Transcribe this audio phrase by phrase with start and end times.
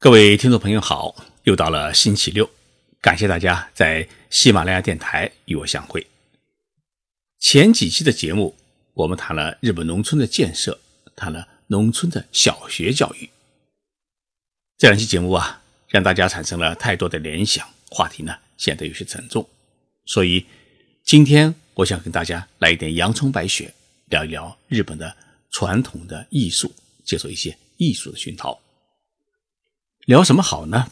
[0.00, 2.48] 各位听众朋友好，又到了星期六，
[3.00, 6.06] 感谢大家在喜马拉雅电台与我相会。
[7.40, 8.54] 前几期的节目，
[8.94, 10.78] 我们谈了日本农村的建设，
[11.16, 13.28] 谈了农村的小学教育。
[14.78, 19.44] 这两期节目啊，让大家产生了太多的联想，话题呢显得有些沉重，
[20.04, 20.46] 所以
[21.02, 23.74] 今天我想跟大家来一点阳春白雪，
[24.10, 25.16] 聊一聊日本的
[25.50, 26.72] 传统的艺术，
[27.04, 28.56] 接受一些艺术的熏陶。
[30.08, 30.90] 聊什么好呢？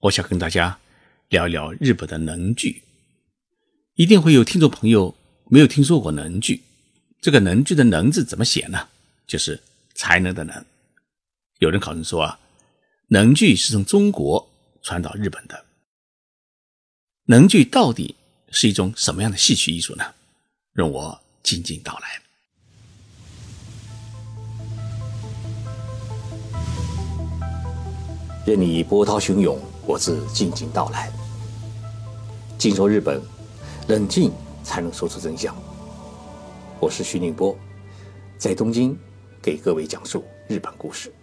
[0.00, 0.80] 我想跟大家
[1.28, 2.82] 聊一聊日本的能剧。
[3.96, 5.14] 一定会有听众朋友
[5.50, 6.62] 没有听说过能剧。
[7.20, 8.88] 这个能剧的“能”字怎么写呢？
[9.26, 9.62] 就是
[9.92, 10.64] 才能的“能”。
[11.60, 12.40] 有人考证说啊，
[13.08, 14.50] 能剧是从中国
[14.80, 15.66] 传到日本的。
[17.26, 18.16] 能剧到底
[18.50, 20.14] 是一种什么样的戏曲艺术呢？
[20.72, 22.22] 容我静静道来。
[28.50, 31.08] 任你波涛汹涌，我自静静到来。
[32.58, 33.22] 静说日本，
[33.86, 34.32] 冷静
[34.64, 35.54] 才能说出真相。
[36.80, 37.56] 我是徐宁波，
[38.36, 38.98] 在东京
[39.40, 41.14] 给各位讲述日本故事。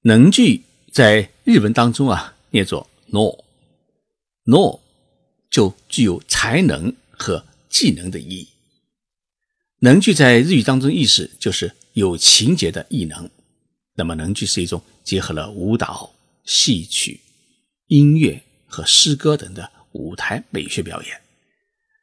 [0.00, 4.80] 能剧在日文当中啊，念作 “no”，“no”
[5.50, 8.48] 就具有才能和技能的意义。
[9.80, 13.28] 能剧在日语当中意思就是有情节的艺能。
[13.98, 17.20] 那么能剧是一种结合了舞蹈、戏曲、
[17.88, 21.20] 音乐和诗歌等的舞台美学表演，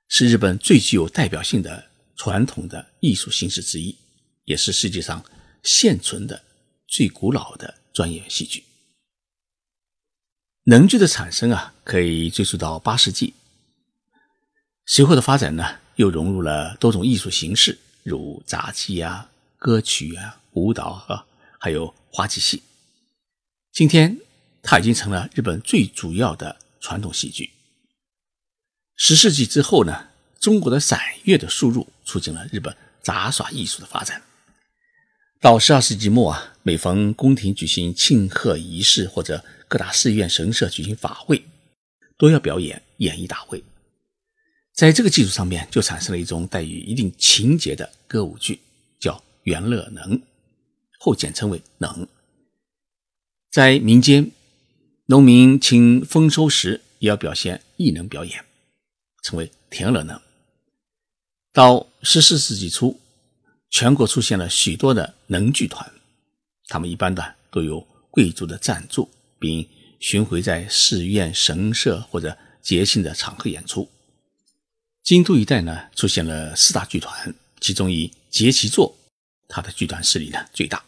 [0.10, 1.86] 是日本最具有代表性的
[2.18, 3.96] 传统的艺术形式之一，
[4.44, 5.24] 也是世界上
[5.64, 6.44] 现存的
[6.86, 8.66] 最古老的专业戏剧。
[10.66, 13.34] 能剧的产生啊，可以追溯到八世纪，
[14.86, 21.26] 随后的发展呢，又融入了多种艺术形式，如杂技啊、歌曲啊、舞蹈啊。
[21.66, 22.62] 还有滑稽戏，
[23.72, 24.20] 今天
[24.62, 27.50] 它已经成了日本最主要的传统戏剧。
[28.96, 34.22] 十世纪之后呢，中国的散乐的输入促进了日本杂耍艺术的发展。
[35.42, 41.44] 到十二世纪末啊，每逢宫廷举行庆贺仪式或者各大寺院神社举行法会，
[42.16, 43.64] 都要表演演艺大会。
[44.72, 48.60] 在这个基础上面，就产生了一种带有一定情节的歌舞剧，
[49.00, 50.22] 叫元乐能。
[51.06, 52.08] 后简称为“能”。
[53.54, 54.32] 在民间，
[55.06, 58.44] 农民请丰收时也要表现艺能表演，
[59.22, 60.20] 称为“田乐能”。
[61.54, 63.00] 到十四世纪初，
[63.70, 65.94] 全国出现了许多的能剧团，
[66.70, 69.08] 他们一般的都有贵族的赞助，
[69.38, 73.88] 并巡回在寺院、神社或者节庆的场合演出。
[75.04, 78.98] 京都一带呢，出现了四大剧团，其中以节其座，
[79.48, 80.84] 它的剧团势力呢最大。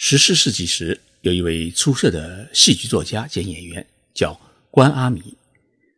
[0.00, 5.34] 十四世纪时，有一位出色的戏剧作家兼演员，叫关阿弥。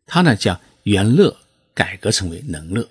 [0.07, 1.37] 他呢将元乐
[1.75, 2.89] 改革成为能乐。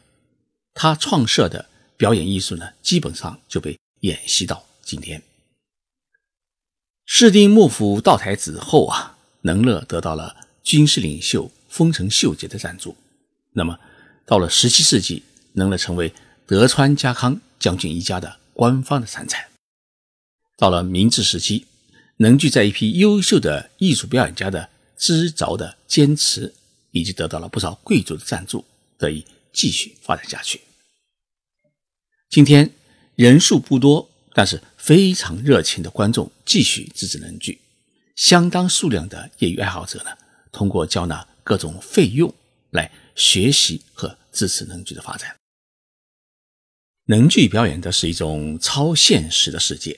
[0.75, 5.19] 他创设的表演艺术呢，基本上就被演习到今天。
[7.07, 12.95] 室町幕府道台子后啊，能乐得到了军事领袖丰臣秀吉的赞助。
[13.53, 13.79] 那么，
[14.27, 16.13] 到了十七世纪，能乐成为
[16.45, 19.48] 德川家康将军一家的官方的参赛。
[20.59, 21.65] 到了明治时期，
[22.17, 26.53] 能剧在一批优秀的艺术表演家的知凿的坚持，
[26.91, 28.65] 以及得到了不少贵族的赞助，
[28.97, 30.59] 得以继续发展下去。
[32.29, 32.69] 今天
[33.15, 37.61] 人数不多，但是非常热情的观众继续支持能剧，
[38.17, 40.11] 相当数量的业余爱好者呢，
[40.51, 42.35] 通过交纳各种费用
[42.71, 45.37] 来学习和支持能剧的发展。
[47.05, 49.97] 能剧表演的是一种超现实的世界。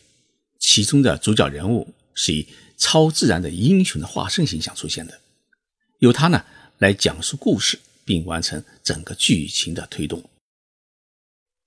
[0.61, 5.19] 其中的主角人物是以超自然的英雄的化身形象出现的，
[5.99, 6.45] 由他呢
[6.77, 10.23] 来讲述故事，并完成整个剧情的推动，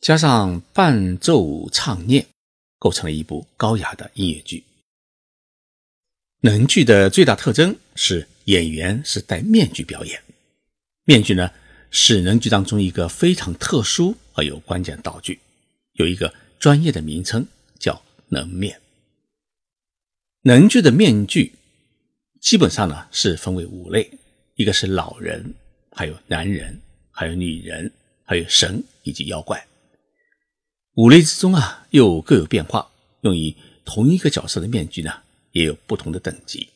[0.00, 2.26] 加上伴奏唱念，
[2.78, 4.64] 构成了一部高雅的音乐剧。
[6.40, 10.22] 能剧的最大特征是演员是戴面具表演，
[11.04, 11.50] 面具呢
[11.90, 15.40] 是能剧当中一个非常特殊而有关键道具，
[15.94, 17.46] 有一个专业的名称
[17.78, 18.80] 叫能面。
[20.46, 21.54] 能剧的面具
[22.38, 24.10] 基本上呢是分为五类，
[24.56, 25.54] 一个是老人，
[25.90, 26.78] 还有男人，
[27.10, 27.90] 还有女人，
[28.24, 29.66] 还有神以及妖怪。
[30.96, 32.90] 五类之中啊又各有变化，
[33.22, 33.56] 用于
[33.86, 35.14] 同一个角色的面具呢
[35.52, 36.68] 也有不同的等级。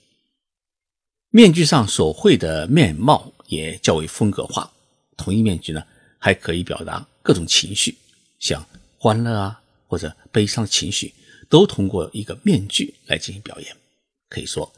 [1.28, 4.72] 面具上所绘的面貌也较为风格化，
[5.14, 5.84] 同一面具呢
[6.18, 7.94] 还可以表达各种情绪，
[8.38, 8.66] 像
[8.96, 11.12] 欢乐啊或者悲伤的情绪
[11.48, 13.76] 都通过一个面具来进行表演。
[14.28, 14.72] 可以说，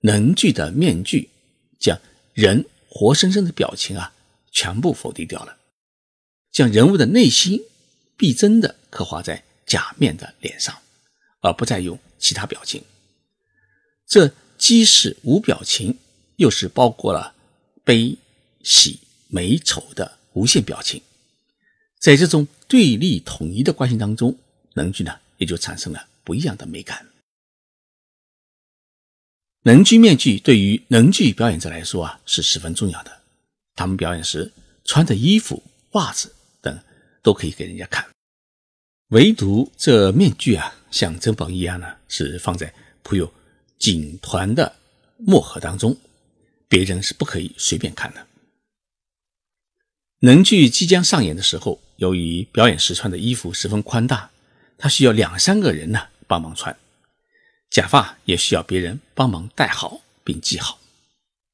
[0.00, 1.30] 能剧的面具
[1.78, 1.98] 将
[2.34, 4.12] 人活生生的表情啊
[4.50, 5.56] 全部否定掉了，
[6.52, 7.60] 将人物的内心
[8.16, 10.76] 逼真的刻画在假面的脸上，
[11.40, 12.82] 而不再用其他表情。
[14.06, 15.98] 这既是无表情，
[16.36, 17.34] 又是包括了
[17.84, 18.18] 悲、
[18.62, 21.00] 喜、美、丑的无限表情。
[21.98, 24.36] 在这种对立统一的关系当中，
[24.74, 27.06] 能剧呢也就产生了不一样的美感。
[29.62, 33.20] 能剧面具对于能剧表演者来说啊是十分重要的。
[33.74, 34.52] 他们表演时
[34.84, 35.62] 穿的衣服、
[35.92, 36.82] 袜子等
[37.22, 38.06] 都可以给人家看，
[39.08, 43.32] 唯独这面具啊，像珍宝一样呢，是放在铺有
[43.78, 44.76] 锦团的
[45.16, 45.96] 墨盒当中，
[46.68, 48.26] 别人是不可以随便看的。
[50.20, 54.30] 能剧即将上演的时候，由于表演时穿的衣服十分宽大，
[54.76, 56.78] 他需要两三个人呢帮忙穿。
[57.70, 60.78] 假发也需要别人帮忙戴好并系好，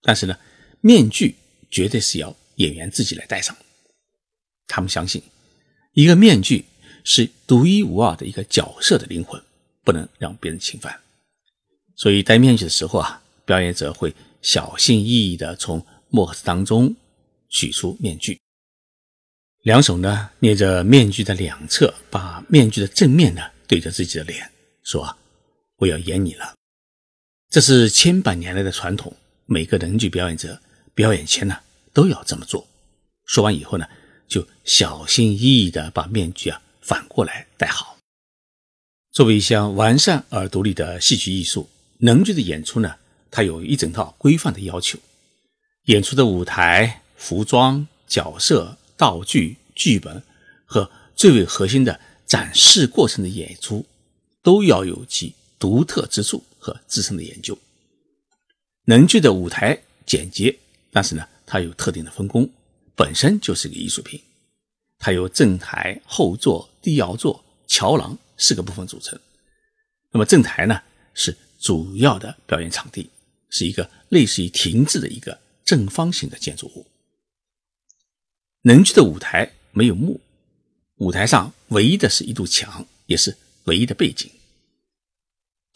[0.02, 0.38] 但是呢，
[0.82, 1.36] 面具
[1.70, 3.56] 绝对是要演员自己来戴上。
[4.66, 5.22] 他们相信，
[5.94, 6.66] 一个面具
[7.04, 9.42] 是独一无二的一个角色的灵魂，
[9.82, 11.00] 不能让别人侵犯。
[11.94, 16.94] 所以戴面具的时候啊，表演者会小心翼翼地从墨盒子当中
[17.48, 18.38] 取出面具，
[19.62, 24.50] 两手呢捏着面具的两侧，把面具的正面呢对着自己的脸，
[24.86, 25.14] 说。
[25.78, 26.54] 我要演你了，
[27.50, 29.14] 这是千百年来的传统。
[29.44, 30.58] 每个能剧表演者
[30.94, 31.54] 表演前呢，
[31.92, 32.66] 都要这么做。
[33.26, 33.86] 说完以后呢，
[34.26, 37.98] 就小心翼翼地把面具啊反过来戴好。
[39.12, 41.68] 作为一项完善而独立的戏曲艺术，
[41.98, 42.96] 能剧的演出呢，
[43.30, 44.98] 它有一整套规范的要求。
[45.88, 50.22] 演出的舞台、服装、角色、道具、剧本
[50.64, 53.84] 和最为核心的展示过程的演出，
[54.46, 55.34] 都要有其。
[55.58, 57.56] 独特之处和自身的研究，
[58.84, 60.54] 能剧的舞台简洁，
[60.92, 62.46] 但是呢，它有特定的分工，
[62.94, 64.20] 本身就是个艺术品。
[64.98, 69.18] 它由正台、后座、低摇座、桥廊四个部分组成。
[70.10, 70.78] 那么正台呢，
[71.14, 73.08] 是主要的表演场地，
[73.48, 76.86] 是一个类似于亭子的一个正方形的建筑物。
[78.60, 80.20] 能剧的舞台没有幕，
[80.96, 83.34] 舞台上唯一的是一堵墙，也是
[83.64, 84.30] 唯一的背景。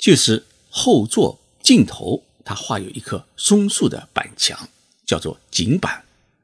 [0.01, 4.69] 就是后座尽头，它画有一棵松树的板墙，
[5.07, 6.03] 叫做景板，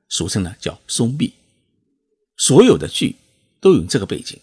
[0.08, 1.32] 俗称呢叫松壁。
[2.36, 3.16] 所有的剧
[3.60, 4.38] 都用这个背景。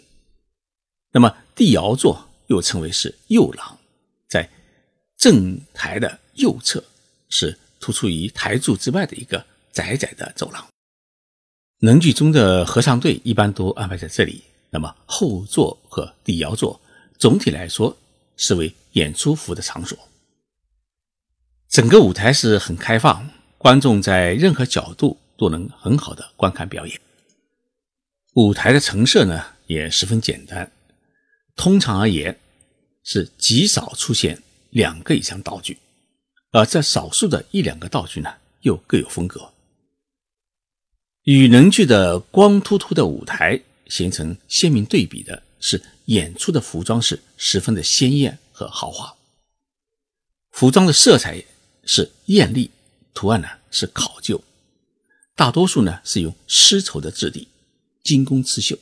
[1.12, 3.78] 那么地摇座又称为是右廊，
[4.28, 4.50] 在
[5.16, 6.84] 正台的右侧，
[7.30, 10.68] 是突出于台柱之外的一个窄窄的走廊。
[11.82, 14.44] 能剧中的合唱队一般都安排在这里。
[14.72, 16.82] 那么后座和地摇座
[17.20, 17.96] 总体来说
[18.38, 18.74] 是为。
[18.94, 19.98] 演出服的场所，
[21.68, 23.28] 整个舞台是很开放，
[23.58, 27.02] 观众在任何角度都能很好的观看表演。
[28.36, 30.72] 舞台的陈设呢也十分简单，
[31.56, 32.40] 通常而言
[33.04, 35.80] 是极少出现两个以上道具，
[36.52, 38.32] 而这少数的一两个道具呢
[38.62, 39.52] 又各有风格。
[41.24, 48.38] 与能剧的光秃秃的舞台形成鲜明对比的是，演出的服装是十分的鲜艳。
[48.56, 49.18] 和豪华
[50.52, 51.44] 服装的色彩
[51.86, 52.70] 是艳丽，
[53.12, 54.44] 图案呢是考究，
[55.36, 57.48] 大多数呢是用丝绸的质地，
[58.04, 58.78] 精工刺绣。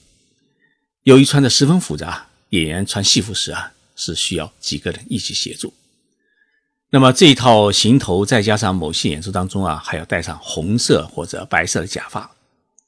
[1.03, 5.73] 由于穿的十分复杂，演员穿戏服时啊是需要几个人一起协助。
[6.89, 12.29] 那么这一套行头再加上某些演出当中啊还要戴上红色或者白色的假发，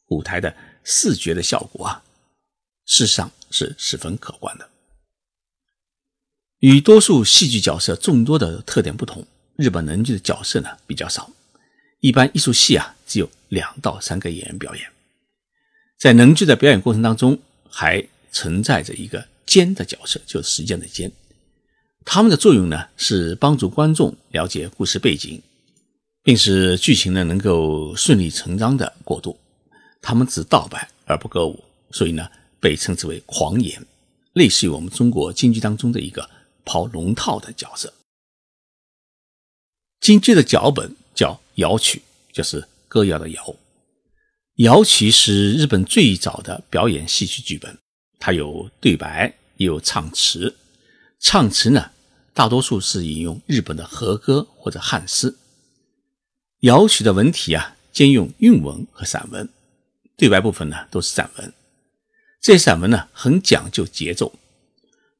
[0.07, 2.03] 舞台的视觉的效果啊，
[2.85, 4.67] 事实上是十分可观的。
[6.59, 11.29] 与多数戏剧角色众多的特点不同，日本能剧的角色呢比较少。
[11.99, 14.85] 一般艺术戏啊只有两到三个演员表演。
[15.99, 17.37] 在能剧的表演过程当中，
[17.69, 21.11] 还存在着一个监的角色，就是时间的监。
[22.03, 25.41] 他们的作用呢是帮助观众了解故事背景，
[26.23, 29.37] 并使剧情呢能够顺理成章的过渡。
[30.01, 32.27] 他们只道白而不歌舞，所以呢
[32.63, 33.85] 被称之为狂言，
[34.31, 36.27] 类似于我们中国京剧当中的一个。
[36.65, 37.93] 跑龙套的角色，
[39.99, 42.01] 京剧的脚本叫谣曲，
[42.31, 43.55] 就是歌谣的谣。
[44.59, 47.77] 谣曲是日本最早的表演戏曲剧本，
[48.17, 49.27] 它有对白，
[49.57, 50.55] 也有唱词。
[51.19, 51.91] 唱词呢，
[52.33, 55.35] 大多数是引用日本的和歌或者汉诗。
[56.61, 59.49] 谣曲的文体啊，兼用韵文和散文。
[60.15, 61.53] 对白部分呢，都是散文。
[62.43, 64.37] 这散文呢，很讲究节奏。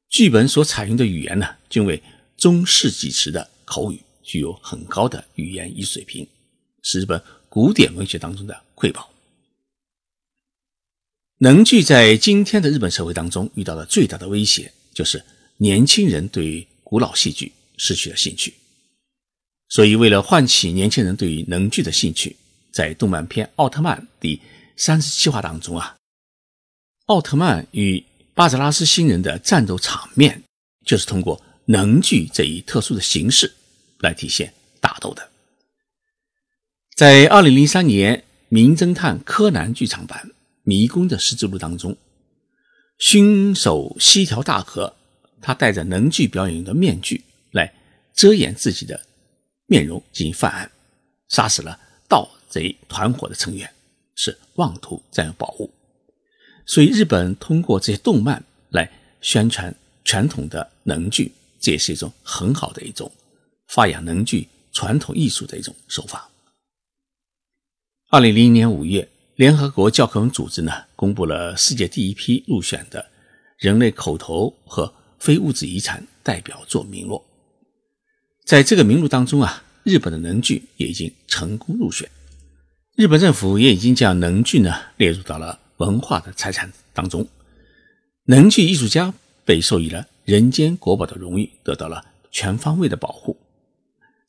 [0.09, 2.03] 剧本所采用的语言呢，均为
[2.35, 6.27] 中世纪时的口语，具有很高的语言艺术水平，
[6.81, 9.09] 是日本古典文学当中的瑰宝。
[11.37, 15.23] 能剧在今天的日本社会当中遇到的最大的威胁，就是
[15.55, 18.53] 年轻人对古老戏剧失去了兴趣。
[19.69, 22.35] 所以，为了唤起年轻人对于能剧的兴趣，
[22.73, 24.41] 在动漫片《奥特曼》第
[24.75, 25.95] 三十七话当中啊，
[27.07, 28.01] 奥特曼与
[28.33, 30.41] 巴泽拉斯星人的战斗场面，
[30.85, 33.53] 就是通过能剧这一特殊的形式
[33.99, 35.29] 来体现打斗的。
[36.95, 38.17] 在二零零三年
[38.47, 40.29] 《名侦探柯南》剧场版
[40.63, 41.97] 《迷宫的十字路》当中，
[42.97, 44.95] 凶手西条大河，
[45.41, 47.73] 他戴着能剧表演用的面具来
[48.13, 49.01] 遮掩自己的。
[49.65, 50.71] 面容进行犯案，
[51.27, 53.69] 杀死了盗贼团伙的成员，
[54.15, 55.69] 是妄图占有宝物。
[56.65, 58.89] 所以，日本通过这些动漫来
[59.21, 63.11] 宣传传统的能剧，这也是一种很好的一种
[63.67, 66.29] 发扬能剧传统艺术的一种手法。
[68.09, 73.05] 二零零一年五月，联合国教科文组织呢公布了世界第一批入选的
[73.57, 77.23] 人类口头和非物质遗产代表作名录。
[78.45, 82.09] 在这个名录当中啊，日本的能剧也已经成功入选，
[82.95, 87.27] 日本政府也已经将能剧呢列入到了文化的财产当中，
[88.25, 89.13] 能剧艺术家
[89.43, 93.37] 被授予了人间国宝的荣誉，得到了全方位的保护。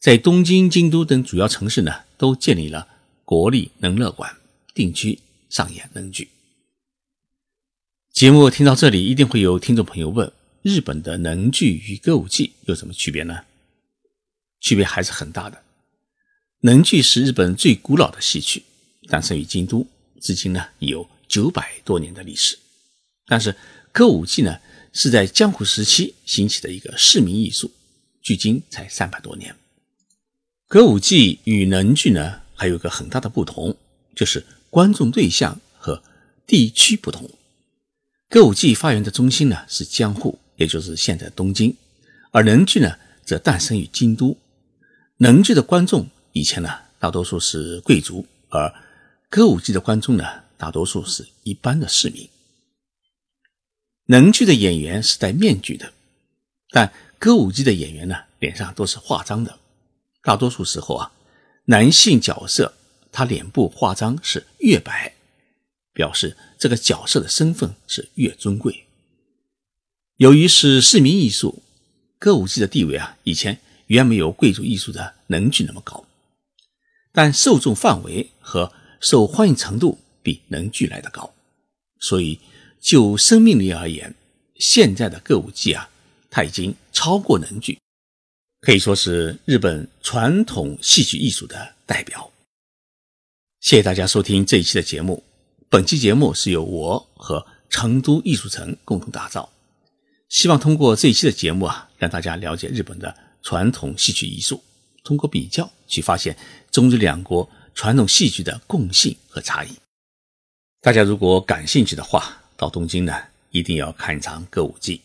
[0.01, 2.89] 在东京、京都等主要城市呢，都建立了
[3.25, 4.37] 国立能乐馆，
[4.75, 6.29] 定期上演能剧。
[8.13, 10.33] 节目听到这里，一定会有听众朋友问：
[10.63, 13.43] 日本的能剧与歌舞伎有什么区别呢？
[14.61, 15.63] 区别还是很大的。
[16.61, 18.65] 能剧是日本最古老的戏曲，
[19.09, 19.87] 诞生于京都，
[20.21, 22.57] 至今呢已有九百多年的历史。
[23.27, 23.57] 但是
[23.91, 24.57] 歌舞伎呢
[24.93, 27.73] 是在江户时期兴起的一个市民艺术，
[28.23, 29.57] 距今才三百多年。
[30.69, 33.77] 歌舞伎与能剧呢还有个很大的不同，
[34.15, 36.01] 就是观众对象和
[36.47, 37.29] 地区不同。
[38.29, 41.77] 歌舞伎发源的中心呢是江户，也就是现在东京，
[42.31, 44.39] 而能剧呢则诞生于京都。
[45.17, 48.73] 能剧的观众以前呢，大多数是贵族，而
[49.29, 50.25] 歌舞伎的观众呢，
[50.65, 52.27] 大多数是一般的市民。
[54.07, 55.93] 能剧的演员是戴面具的，
[56.71, 59.59] 但歌舞伎的演员呢，脸上都是化妆的。
[60.23, 61.13] 大多数时候啊，
[61.67, 62.73] 男性角色
[63.13, 65.13] 他脸部化妆是越白，
[65.93, 68.87] 表示这个角色的身份是越尊贵。
[70.17, 71.63] 由于是市民艺术，
[72.19, 73.61] 歌舞伎的地位啊，以前。
[73.89, 76.07] 远没有贵族艺术的能剧那么高，
[77.13, 81.33] 但受众范围和受欢迎程度比能剧来的高，
[82.01, 82.41] 所以
[82.81, 84.13] 就生命力而言，
[84.57, 85.89] 现在的歌舞伎啊，
[86.29, 87.79] 它已经超过能剧，
[88.63, 92.29] 可以说是日本传统戏曲艺术的代表。
[93.61, 95.23] 谢谢大家收听这一期的节目，
[95.69, 99.49] 本期节目是由我和成都艺术城共同打造，
[100.29, 103.15] 希望通过这一期的节目啊，让大家了解日本的。
[103.47, 104.65] 传统戏曲艺术，
[105.03, 106.35] 通过比较去发现
[106.71, 109.69] 中日两国传统戏剧的共性和差异。
[110.85, 115.01] 大家如果感兴趣的话，到东京呢一定要看一场歌舞伎，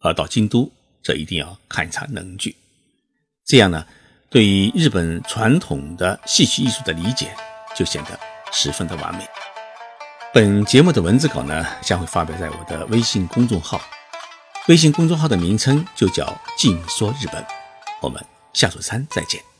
[0.00, 0.70] 而到京都
[1.02, 2.54] 则一定要看一场能剧。
[3.46, 3.86] 这样呢，
[4.28, 7.34] 对于日本传统的戏曲艺术的理解
[7.74, 8.20] 就显得
[8.52, 9.26] 十分的完美。
[10.34, 13.80] 本节目的文字稿呢将会发表在我的微信公众号，
[14.68, 17.42] 微信公众号的名称就叫“静说日本”。
[18.02, 18.22] 我们
[18.52, 19.51] 下周三再见。